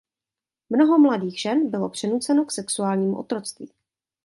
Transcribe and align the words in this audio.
Mnoho 0.69 0.99
mladých 0.99 1.39
žen 1.41 1.69
bylo 1.69 1.89
přinuceno 1.89 2.45
k 2.45 2.51
sexuálnímu 2.51 3.17
otroctví. 3.17 3.71